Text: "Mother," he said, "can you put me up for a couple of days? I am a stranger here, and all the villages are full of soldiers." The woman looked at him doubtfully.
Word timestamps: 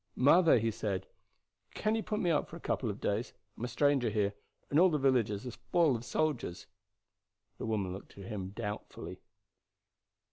"Mother," 0.15 0.57
he 0.57 0.71
said, 0.71 1.05
"can 1.75 1.93
you 1.93 2.01
put 2.01 2.19
me 2.19 2.31
up 2.31 2.49
for 2.49 2.55
a 2.55 2.59
couple 2.59 2.89
of 2.89 2.99
days? 2.99 3.33
I 3.55 3.59
am 3.61 3.65
a 3.65 3.67
stranger 3.67 4.09
here, 4.09 4.33
and 4.71 4.79
all 4.79 4.89
the 4.89 4.97
villages 4.97 5.45
are 5.45 5.51
full 5.51 5.95
of 5.95 6.03
soldiers." 6.03 6.65
The 7.59 7.67
woman 7.67 7.93
looked 7.93 8.17
at 8.17 8.25
him 8.25 8.47
doubtfully. 8.49 9.19